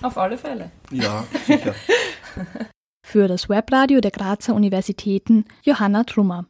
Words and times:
Auf 0.00 0.16
alle 0.16 0.38
Fälle. 0.38 0.70
Ja, 0.90 1.26
sicher. 1.46 1.74
Für 3.06 3.28
das 3.28 3.50
Webradio 3.50 4.00
der 4.00 4.12
Grazer 4.12 4.54
Universitäten 4.54 5.44
Johanna 5.62 6.04
Trummer. 6.04 6.46